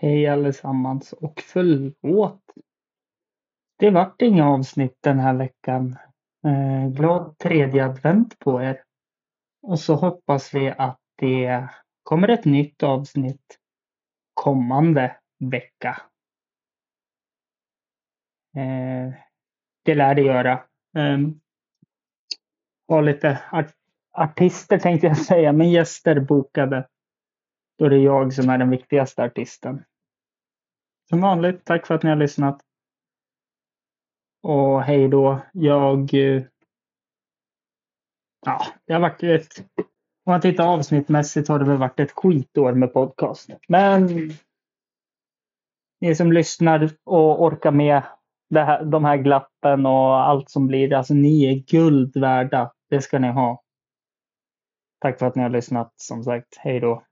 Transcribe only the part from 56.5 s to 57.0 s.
Hej